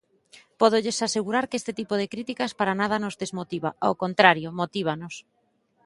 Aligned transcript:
Pódolles 0.59 0.99
asegurar 1.07 1.45
que 1.49 1.59
este 1.61 1.73
tipo 1.79 1.93
de 1.97 2.09
críticas 2.13 2.51
para 2.59 2.77
nada 2.81 2.97
nos 3.03 3.17
desmotiva; 3.21 3.69
ao 3.85 3.93
contrario, 4.03 4.49
motívanos. 4.61 5.13